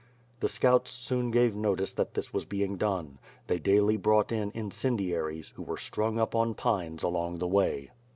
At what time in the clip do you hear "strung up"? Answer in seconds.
5.77-6.33